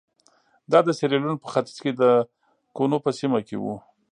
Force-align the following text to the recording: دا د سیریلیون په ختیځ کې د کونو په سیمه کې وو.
دا 0.71 0.79
د 0.87 0.89
سیریلیون 0.97 1.37
په 1.41 1.47
ختیځ 1.53 1.77
کې 1.83 1.91
د 2.01 2.03
کونو 2.77 2.97
په 3.05 3.09
سیمه 3.19 3.39
کې 3.47 3.57
وو. 3.59 3.75